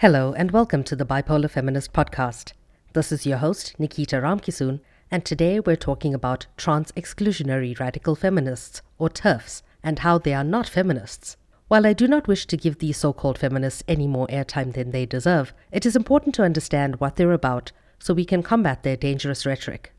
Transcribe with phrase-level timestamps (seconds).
[0.00, 2.54] Hello, and welcome to the Bipolar Feminist Podcast.
[2.94, 4.80] This is your host, Nikita Ramkisoon,
[5.10, 10.42] and today we're talking about trans exclusionary radical feminists, or TERFs, and how they are
[10.42, 11.36] not feminists.
[11.68, 14.90] While I do not wish to give these so called feminists any more airtime than
[14.90, 18.96] they deserve, it is important to understand what they're about so we can combat their
[18.96, 19.92] dangerous rhetoric.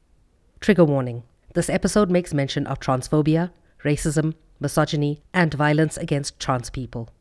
[0.60, 1.22] Trigger warning
[1.54, 3.52] this episode makes mention of transphobia,
[3.84, 7.12] racism, misogyny, and violence against trans people.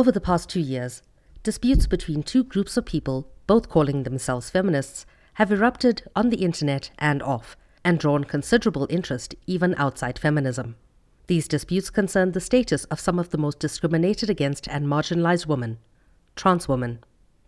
[0.00, 1.02] Over the past two years,
[1.42, 5.04] disputes between two groups of people, both calling themselves feminists,
[5.34, 7.54] have erupted on the internet and off,
[7.84, 10.76] and drawn considerable interest even outside feminism.
[11.26, 15.76] These disputes concern the status of some of the most discriminated against and marginalized women,
[16.34, 17.00] trans women.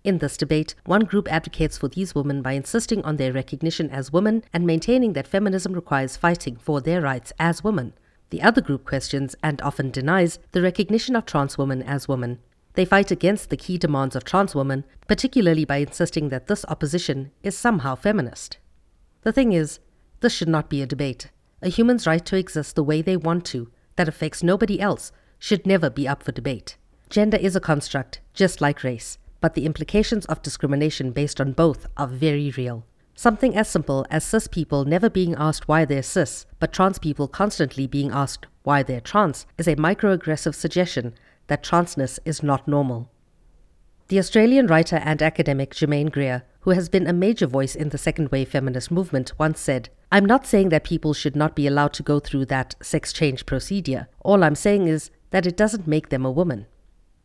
[0.05, 4.13] In this debate, one group advocates for these women by insisting on their recognition as
[4.13, 7.95] women and maintaining that feminism requires fighting for their rights as women.
[8.33, 12.39] The other group questions and often denies the recognition of trans women as women.
[12.73, 17.31] They fight against the key demands of trans women, particularly by insisting that this opposition
[17.43, 18.57] is somehow feminist.
[19.21, 19.81] The thing is,
[20.21, 21.31] this should not be a debate.
[21.61, 25.67] A human's right to exist the way they want to, that affects nobody else, should
[25.67, 26.79] never be up for debate.
[27.11, 31.87] Gender is a construct, just like race, but the implications of discrimination based on both
[31.99, 32.87] are very real.
[33.15, 37.29] Something as simple as cis people never being asked why they're cis, but trans people
[37.29, 41.15] constantly being asked why they're trans, is a microaggressive suggestion
[41.47, 43.11] that transness is not normal.
[44.09, 47.99] The Australian writer and academic Germaine Greer, who has been a major voice in the
[47.99, 51.93] second wave feminist movement, once said, I'm not saying that people should not be allowed
[51.95, 54.09] to go through that sex change procedure.
[54.21, 56.67] All I'm saying is that it doesn't make them a woman.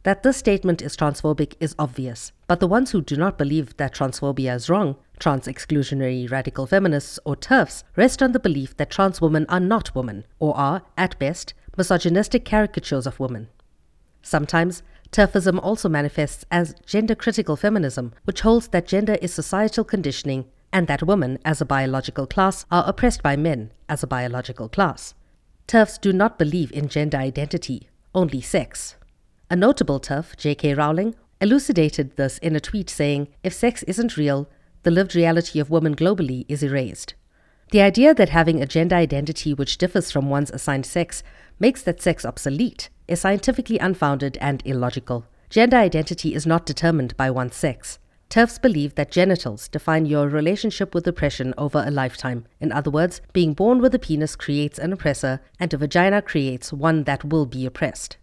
[0.08, 3.94] That this statement is transphobic is obvious, but the ones who do not believe that
[3.94, 9.20] transphobia is wrong, trans exclusionary radical feminists or TERFs, rest on the belief that trans
[9.20, 13.50] women are not women, or are, at best, misogynistic caricatures of women.
[14.22, 14.82] Sometimes,
[15.12, 20.88] TERFism also manifests as gender critical feminism, which holds that gender is societal conditioning and
[20.88, 25.16] that women, as a biological class, are oppressed by men as a biological class.
[25.68, 28.96] TERFs do not believe in gender identity, only sex.
[29.50, 30.74] A notable TERF, J.K.
[30.74, 34.50] Rowling, elucidated this in a tweet saying, If sex isn't real,
[34.84, 37.16] the lived reality of women globally is erased.
[37.72, 41.24] The idea that having a gender identity which differs from one's assigned sex
[41.60, 45.26] makes that sex obsolete is scientifically unfounded and illogical.
[45.50, 48.00] Gender identity is not determined by one's sex.
[48.30, 52.46] TERFs believe that genitals define your relationship with oppression over a lifetime.
[52.60, 56.74] In other words, being born with a penis creates an oppressor, and a vagina creates
[56.74, 58.18] one that will be oppressed.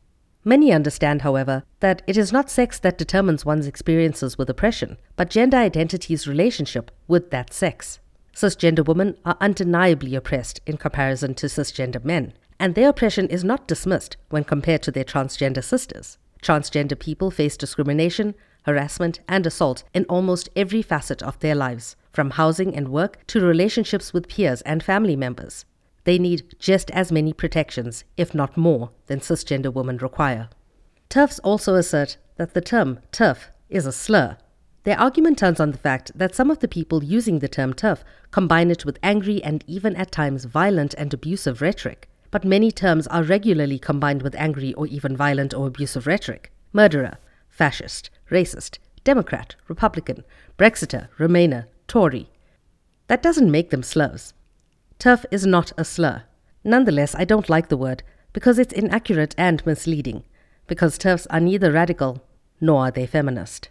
[0.47, 5.31] Many understand, however, that it is not sex that determines one's experiences with oppression, but
[5.31, 7.99] gender identity's relationship with that sex.
[8.35, 13.67] Cisgender women are undeniably oppressed in comparison to cisgender men, and their oppression is not
[13.67, 16.19] dismissed when compared to their transgender sisters.
[16.43, 18.35] Transgender people face discrimination,
[18.65, 23.41] harassment, and assault in almost every facet of their lives, from housing and work to
[23.41, 25.65] relationships with peers and family members
[26.05, 30.49] they need just as many protections, if not more, than cisgender women require.
[31.11, 34.37] TERFs also assert that the term TERF is a slur.
[34.85, 38.03] Their argument turns on the fact that some of the people using the term TERF
[38.31, 42.09] combine it with angry and even at times violent and abusive rhetoric.
[42.31, 46.53] But many terms are regularly combined with angry or even violent or abusive rhetoric.
[46.73, 47.17] Murderer,
[47.49, 50.25] fascist, racist, Democrat, Republican,
[50.59, 52.29] Brexiter, Remainer, Tory.
[53.07, 54.35] That doesn't make them slurs.
[55.05, 56.23] TERF is not a slur.
[56.65, 60.25] Nonetheless, I don't like the word because it's inaccurate and misleading,
[60.67, 62.25] because TERFs are neither radical
[62.59, 63.69] nor are they feminist.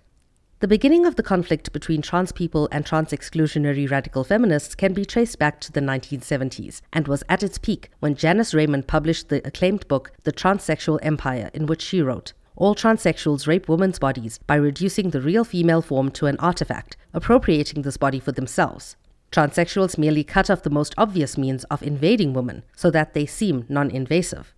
[0.60, 5.06] The beginning of the conflict between trans people and trans exclusionary radical feminists can be
[5.06, 9.42] traced back to the 1970s and was at its peak when Janice Raymond published the
[9.44, 14.54] acclaimed book The Transsexual Empire, in which she wrote, All transsexuals rape women's bodies by
[14.54, 18.98] reducing the real female form to an artifact, appropriating this body for themselves.
[19.34, 23.66] Transsexuals merely cut off the most obvious means of invading women so that they seem
[23.68, 24.54] non invasive.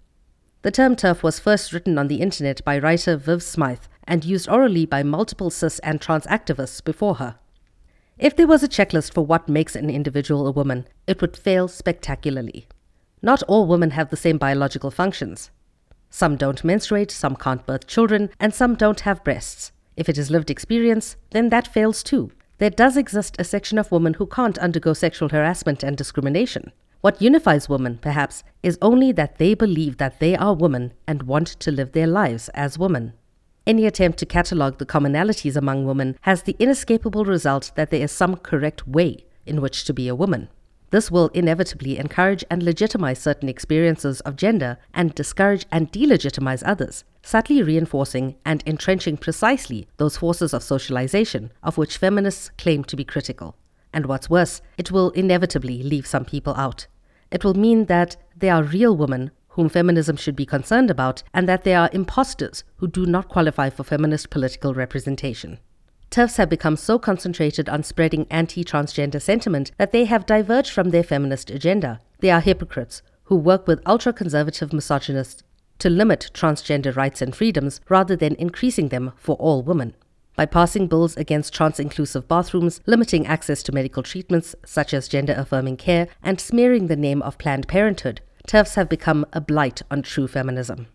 [0.63, 4.50] The term TERF was first written on the internet by writer Viv Smythe and used
[4.50, 7.36] orally by multiple cis and trans activists before her.
[8.18, 11.69] If there was a checklist for what makes an individual a woman, it would fail
[11.69, 12.68] spectacularly.
[13.22, 15.51] Not all women have the same biological functions.
[16.10, 19.72] Some don't menstruate, some can't birth children, and some don't have breasts.
[19.95, 22.31] If it is lived experience, then that fails too.
[22.57, 26.72] There does exist a section of women who can't undergo sexual harassment and discrimination.
[27.02, 31.48] What unifies women, perhaps, is only that they believe that they are women and want
[31.48, 33.13] to live their lives as women.
[33.68, 38.12] any attempt to catalogue the commonalities among women has the inescapable result that there is
[38.12, 40.50] some correct way in which to be a woman.
[40.96, 47.04] This will inevitably encourage and legitimize certain experiences of gender and discourage and delegitimize others,
[47.22, 53.04] subtly reinforcing and entrenching precisely those forces of socialization of which feminists claim to be
[53.04, 53.58] critical.
[53.92, 56.88] And what's worse, it will inevitably leave some people out.
[57.30, 61.46] It will mean that there are real women whom feminism should be concerned about, and
[61.50, 65.60] that there are imposters who do not qualify for feminist political representation.
[66.12, 70.90] TERFs have become so concentrated on spreading anti transgender sentiment that they have diverged from
[70.92, 72.00] their feminist agenda.
[72.19, 75.44] They are hypocrites who work with ultra conservative misogynists
[75.80, 79.96] to limit transgender rights and freedoms rather than increasing them for all women.
[80.36, 85.34] By passing bills against trans inclusive bathrooms, limiting access to medical treatments such as gender
[85.38, 90.01] affirming care, and smearing the name of Planned Parenthood, TERFs have become a blight on
[90.01, 90.88] true feminism.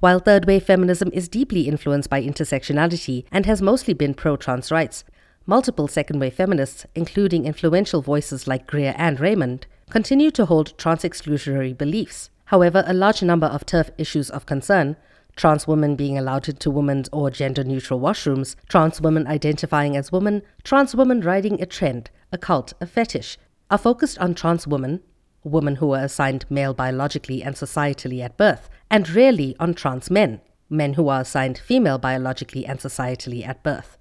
[0.00, 4.72] While third wave feminism is deeply influenced by intersectionality and has mostly been pro trans
[4.72, 5.04] rights,
[5.44, 11.02] multiple second wave feminists, including influential voices like Greer and Raymond, continue to hold trans
[11.02, 12.30] exclusionary beliefs.
[12.46, 14.96] However, a large number of TERF issues of concern,
[15.36, 20.40] trans women being allowed into women's or gender neutral washrooms, trans women identifying as women,
[20.64, 23.36] trans women riding a trend, a cult, a fetish,
[23.70, 25.02] are focused on trans women,
[25.44, 30.40] women who are assigned male biologically and societally at birth, and rarely on trans men,
[30.68, 33.96] men who are assigned female biologically and societally at birth.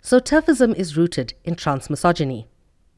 [0.00, 2.48] So TERFism is rooted in trans misogyny.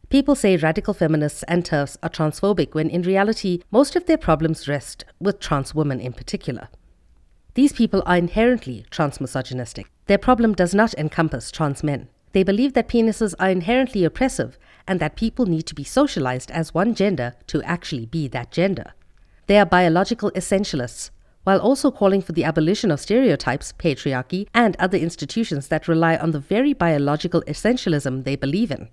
[0.08, 4.68] People say radical feminists and TERFs are transphobic when in reality most of their problems
[4.68, 6.68] rest with trans women in particular.
[7.54, 9.90] These people are inherently trans misogynistic.
[10.06, 12.08] Their problem does not encompass trans men.
[12.32, 16.74] They believe that penises are inherently oppressive and that people need to be socialized as
[16.74, 18.92] one gender to actually be that gender.
[19.46, 21.10] They are biological essentialists
[21.44, 26.30] while also calling for the abolition of stereotypes, patriarchy, and other institutions that rely on
[26.30, 28.88] the very biological essentialism they believe in.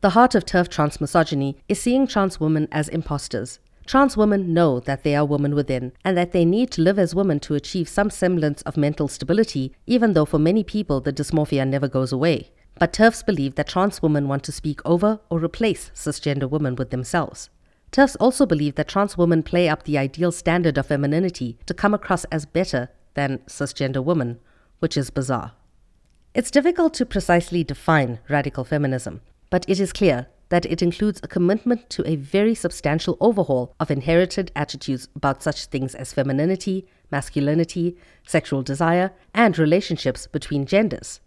[0.00, 3.60] The heart of TERF trans misogyny is seeing trans women as imposters.
[3.86, 7.14] Trans women know that they are women within and that they need to live as
[7.14, 11.66] women to achieve some semblance of mental stability, even though for many people the dysmorphia
[11.66, 12.50] never goes away.
[12.78, 16.90] But TERFs believe that trans women want to speak over or replace cisgender women with
[16.90, 17.48] themselves.
[17.90, 21.94] TERFs also believe that trans women play up the ideal standard of femininity to come
[21.94, 24.38] across as better than cisgender women,
[24.80, 25.52] which is bizarre.
[26.34, 31.28] It's difficult to precisely define radical feminism, but it is clear that it includes a
[31.28, 37.96] commitment to a very substantial overhaul of inherited attitudes about such things as femininity, masculinity,
[38.26, 41.20] sexual desire, and relationships between genders.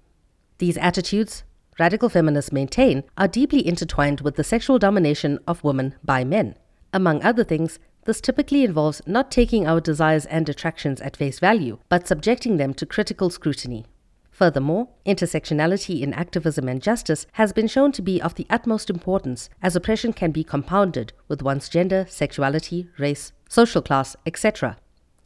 [0.60, 1.44] These attitudes,
[1.80, 6.56] radical feminists maintain, are deeply intertwined with the sexual domination of women by men.
[6.94, 11.80] Among other things, this typically involves not taking our desires and attractions at face value,
[11.88, 13.86] but subjecting them to critical scrutiny.
[14.32, 19.50] Furthermore, intersectionality in activism and justice has been shown to be of the utmost importance,
[19.62, 24.78] as oppression can be compounded with one's gender, sexuality, race, social class, etc.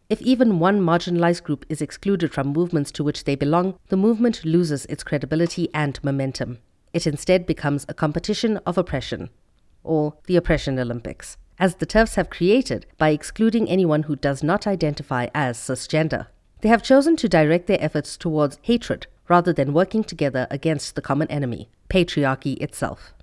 [0.10, 4.44] If even one marginalized group is excluded from movements to which they belong, the movement
[4.44, 6.60] loses its credibility and momentum.
[6.94, 9.30] It instead becomes a competition of oppression,
[9.84, 14.68] or the Oppression Olympics, as the TERFs have created by excluding anyone who does not
[14.68, 16.28] identify as cisgender.
[16.62, 21.02] They have chosen to direct their efforts towards hatred rather than working together against the
[21.02, 23.14] common enemy, patriarchy itself.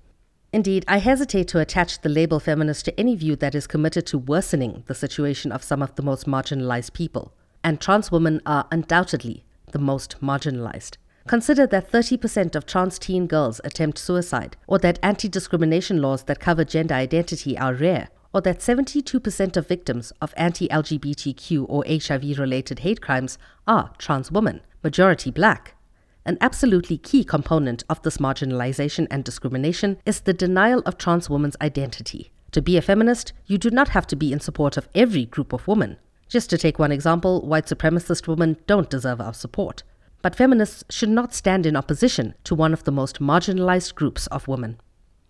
[0.53, 4.17] Indeed, I hesitate to attach the label feminist to any view that is committed to
[4.17, 7.33] worsening the situation of some of the most marginalized people.
[7.63, 10.97] And trans women are undoubtedly the most marginalized.
[11.27, 16.41] Consider that 30% of trans teen girls attempt suicide, or that anti discrimination laws that
[16.41, 22.37] cover gender identity are rare, or that 72% of victims of anti LGBTQ or HIV
[22.37, 25.75] related hate crimes are trans women, majority black.
[26.23, 31.57] An absolutely key component of this marginalization and discrimination is the denial of trans women's
[31.59, 32.31] identity.
[32.51, 35.51] To be a feminist, you do not have to be in support of every group
[35.51, 35.97] of women.
[36.27, 39.81] Just to take one example, white supremacist women don't deserve our support.
[40.21, 44.47] But feminists should not stand in opposition to one of the most marginalized groups of
[44.47, 44.79] women.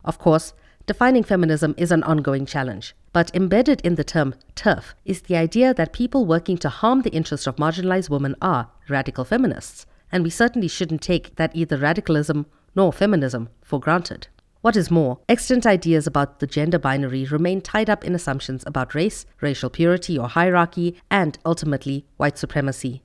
[0.04, 0.54] Of course,
[0.88, 5.74] defining feminism is an ongoing challenge, but embedded in the term TERF is the idea
[5.74, 10.30] that people working to harm the interests of marginalized women are radical feminists and we
[10.30, 14.28] certainly shouldn't take that either radicalism nor feminism for granted.
[14.62, 18.94] What is more, extant ideas about the gender binary remain tied up in assumptions about
[18.94, 23.02] race, racial purity or hierarchy, and ultimately white supremacy.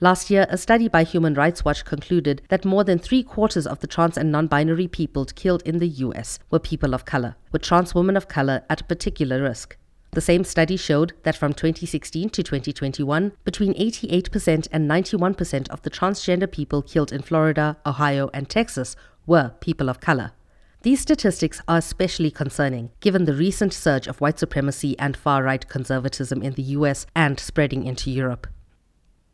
[0.00, 3.80] Last year, a study by Human Rights Watch concluded that more than three quarters of
[3.80, 7.62] the trans and non binary people killed in the US were people of color, with
[7.62, 9.76] trans women of color at a particular risk.
[10.16, 15.90] The same study showed that from 2016 to 2021, between 88% and 91% of the
[15.90, 18.96] transgender people killed in Florida, Ohio, and Texas
[19.26, 20.32] were people of color.
[20.80, 25.68] These statistics are especially concerning given the recent surge of white supremacy and far right
[25.68, 28.46] conservatism in the US and spreading into Europe.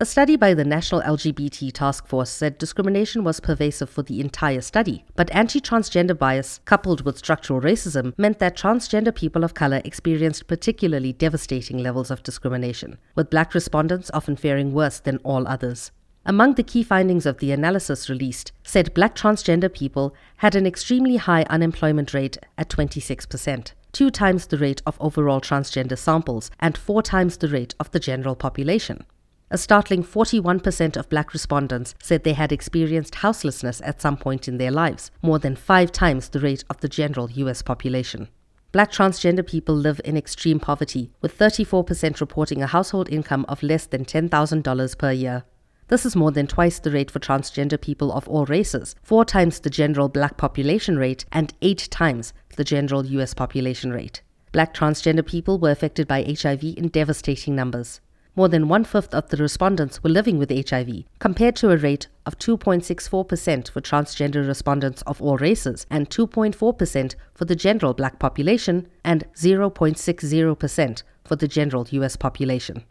[0.02, 4.60] A study by the National LGBT Task Force said discrimination was pervasive for the entire
[4.60, 9.80] study, but anti transgender bias, coupled with structural racism, meant that transgender people of color
[9.84, 15.92] experienced particularly devastating levels of discrimination, with black respondents often faring worse than all others.
[16.26, 21.18] Among the key findings of the analysis released, said black transgender people had an extremely
[21.18, 27.02] high unemployment rate at 26%, two times the rate of overall transgender samples, and four
[27.02, 29.06] times the rate of the general population.
[29.52, 34.56] A startling 41% of black respondents said they had experienced houselessness at some point in
[34.56, 38.28] their lives, more than five times the rate of the general US population.
[38.72, 43.84] Black transgender people live in extreme poverty, with 34% reporting a household income of less
[43.84, 45.44] than $10,000 per year.
[45.88, 49.60] This is more than twice the rate for transgender people of all races, four times
[49.60, 54.22] the general black population rate, and eight times the general US population rate.
[54.50, 58.00] Black transgender people were affected by HIV in devastating numbers
[58.34, 62.08] more than one fifth of the respondents were living with HIV, compared to a rate
[62.24, 68.88] of 2.64% for transgender respondents of all races and 2.4% for the general black population
[69.04, 72.84] and 0.60% for the general US population.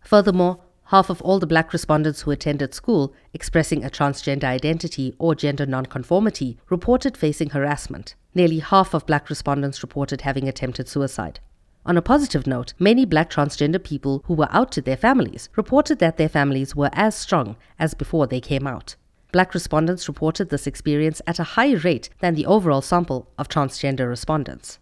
[0.00, 5.34] Furthermore, half of all the black respondents who attended school expressing a transgender identity or
[5.34, 8.14] gender nonconformity reported facing harassment.
[8.34, 11.40] Nearly half of black respondents reported having attempted suicide.
[11.88, 16.00] On a positive note, many black transgender people who were out to their families reported
[16.00, 18.94] that their families were as strong as before they came out.
[19.32, 24.06] Black respondents reported this experience at a higher rate than the overall sample of transgender
[24.06, 24.78] respondents.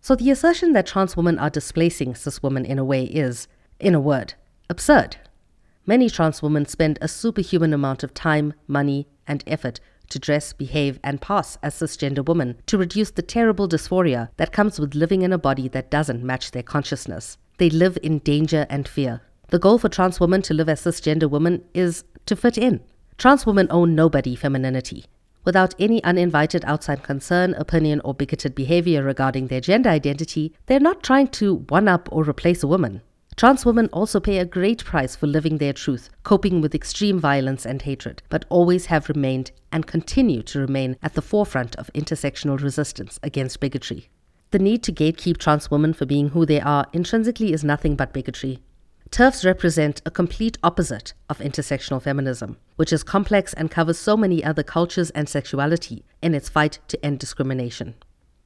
[0.00, 3.48] So the assertion that trans women are displacing cis women in a way is,
[3.80, 4.34] in a word,
[4.70, 5.16] absurd.
[5.84, 10.98] Many trans women spend a superhuman amount of time, money, and effort to dress, behave,
[11.02, 15.32] and pass as cisgender women to reduce the terrible dysphoria that comes with living in
[15.32, 17.38] a body that doesn't match their consciousness.
[17.58, 19.22] They live in danger and fear.
[19.48, 22.80] The goal for trans women to live as cisgender women is to fit in.
[23.18, 25.06] Trans women own nobody femininity.
[25.44, 31.04] Without any uninvited outside concern, opinion, or bigoted behavior regarding their gender identity, they're not
[31.04, 33.00] trying to one up or replace a woman.
[33.36, 37.66] Trans women also pay a great price for living their truth, coping with extreme violence
[37.66, 42.58] and hatred, but always have remained and continue to remain at the forefront of intersectional
[42.58, 44.08] resistance against bigotry.
[44.52, 48.14] The need to gatekeep trans women for being who they are intrinsically is nothing but
[48.14, 48.62] bigotry.
[49.10, 54.42] TERFs represent a complete opposite of intersectional feminism, which is complex and covers so many
[54.42, 57.96] other cultures and sexuality in its fight to end discrimination.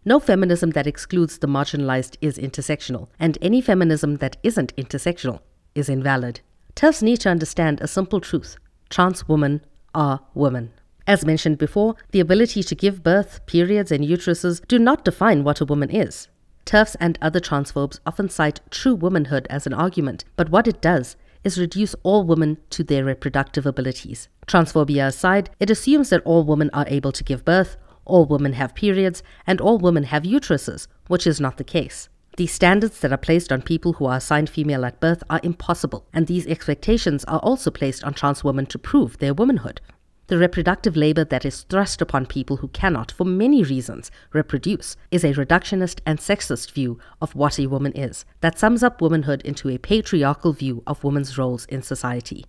[0.04, 5.40] No feminism that excludes the marginalized is intersectional, and any feminism that isn't intersectional
[5.75, 6.40] is invalid.
[6.75, 8.57] TERFs need to understand a simple truth
[8.88, 9.61] trans women
[9.95, 10.73] are women.
[11.07, 15.61] As mentioned before, the ability to give birth, periods, and uteruses do not define what
[15.61, 16.28] a woman is.
[16.64, 21.16] TERFs and other transphobes often cite true womanhood as an argument, but what it does
[21.45, 24.28] is reduce all women to their reproductive abilities.
[24.47, 27.76] Transphobia aside, it assumes that all women are able to give birth,
[28.10, 32.08] all women have periods, and all women have uteruses, which is not the case.
[32.36, 36.06] These standards that are placed on people who are assigned female at birth are impossible,
[36.12, 39.80] and these expectations are also placed on trans women to prove their womanhood.
[40.28, 45.24] The reproductive labor that is thrust upon people who cannot, for many reasons, reproduce is
[45.24, 49.68] a reductionist and sexist view of what a woman is that sums up womanhood into
[49.68, 52.44] a patriarchal view of women's roles in society.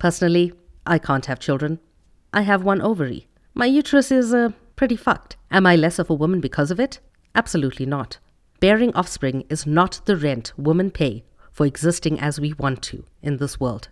[0.00, 0.52] Personally,
[0.84, 1.78] I can't have children.
[2.32, 3.28] I have one ovary.
[3.54, 5.36] My uterus is a pretty fucked.
[5.50, 7.00] Am I less of a woman because of it?
[7.34, 8.18] Absolutely not.
[8.60, 13.38] Bearing offspring is not the rent women pay for existing as we want to in
[13.38, 13.88] this world.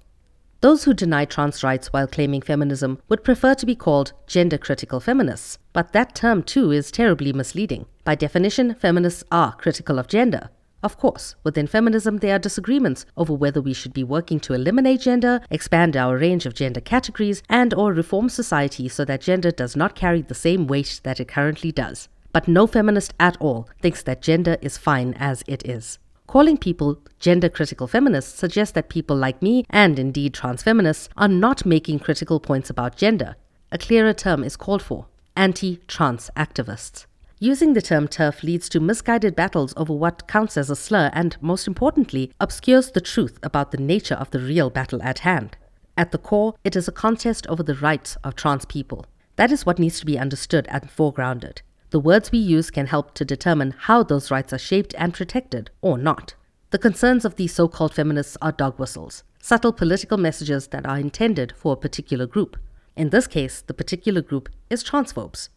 [0.60, 5.00] Those who deny trans rights while claiming feminism would prefer to be called gender critical
[5.00, 7.84] feminists, but that term too is terribly misleading.
[8.04, 10.48] By definition, feminists are critical of gender,
[10.84, 15.00] of course, within feminism, there are disagreements over whether we should be working to eliminate
[15.00, 19.74] gender, expand our range of gender categories, and or reform society so that gender does
[19.74, 22.10] not carry the same weight that it currently does.
[22.34, 25.98] But no feminist at all thinks that gender is fine as it is.
[26.26, 31.28] Calling people gender critical feminists suggests that people like me, and indeed trans feminists, are
[31.28, 33.36] not making critical points about gender.
[33.72, 37.06] A clearer term is called for anti trans activists.
[37.40, 41.36] Using the term TERF leads to misguided battles over what counts as a slur and,
[41.40, 45.56] most importantly, obscures the truth about the nature of the real battle at hand.
[45.96, 49.06] At the core, it is a contest over the rights of trans people.
[49.36, 51.62] That is what needs to be understood and foregrounded.
[51.90, 55.70] The words we use can help to determine how those rights are shaped and protected,
[55.82, 56.34] or not.
[56.70, 60.98] The concerns of these so called feminists are dog whistles, subtle political messages that are
[60.98, 62.56] intended for a particular group.
[62.96, 65.48] In this case, the particular group is transphobes.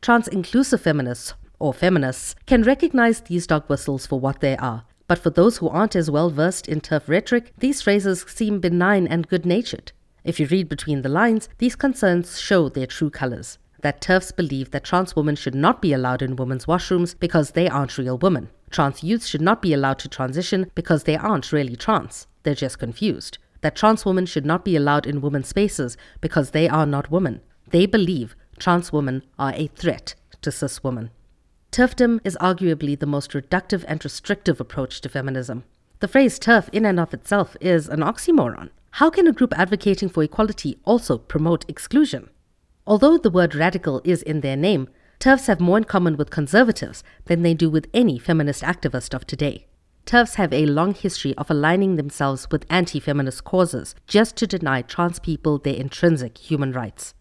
[0.00, 4.84] Trans inclusive feminists, or feminists, can recognize these dog whistles for what they are.
[5.06, 9.06] But for those who aren't as well versed in TERF rhetoric, these phrases seem benign
[9.06, 9.92] and good natured.
[10.24, 14.70] If you read between the lines, these concerns show their true colors that TERFs believe
[14.70, 18.50] that trans women should not be allowed in women's washrooms because they aren't real women.
[18.70, 22.78] Trans youths should not be allowed to transition because they aren't really trans, they're just
[22.78, 23.38] confused.
[23.60, 27.40] That trans women should not be allowed in women's spaces because they are not women.
[27.70, 31.10] They believe trans women are a threat to cis women.
[31.72, 35.64] TERFdom is arguably the most reductive and restrictive approach to feminism.
[36.00, 38.70] The phrase TERF in and of itself is an oxymoron.
[38.92, 42.30] How can a group advocating for equality also promote exclusion?
[42.86, 44.88] Although the word radical is in their name,
[45.20, 49.26] TERFs have more in common with conservatives than they do with any feminist activist of
[49.26, 49.66] today.
[50.06, 54.80] TERFs have a long history of aligning themselves with anti feminist causes just to deny
[54.80, 57.12] trans people their intrinsic human rights.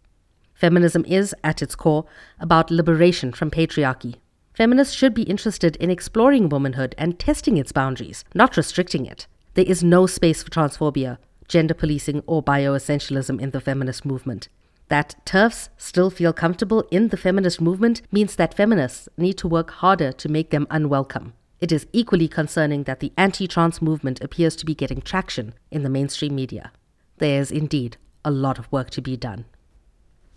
[0.58, 2.06] Feminism is, at its core,
[2.40, 4.16] about liberation from patriarchy.
[4.56, 9.28] Feminists should be interested in exploring womanhood and testing its boundaries, not restricting it.
[9.54, 14.50] There is no space for transphobia, gender policing, or bioessentialism in the feminist movement.
[14.88, 19.70] That TERFs still feel comfortable in the feminist movement means that feminists need to work
[19.70, 21.34] harder to make them unwelcome.
[21.60, 25.84] It is equally concerning that the anti trans movement appears to be getting traction in
[25.84, 26.72] the mainstream media.
[27.20, 29.46] There is indeed a lot of work to be done.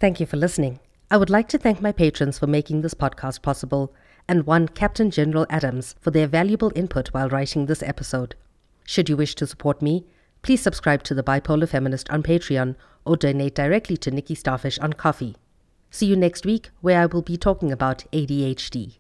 [0.01, 0.81] Thank you for listening.
[1.11, 3.93] I would like to thank my patrons for making this podcast possible,
[4.27, 8.35] and one Captain General Adams for their valuable input while writing this episode.
[8.87, 10.07] Should you wish to support me,
[10.41, 14.95] please subscribe to the Bipolar Feminist on Patreon or donate directly to Nikki Starfish on
[14.95, 15.35] Ko-fi.
[15.91, 19.00] See you next week, where I will be talking about ADHD.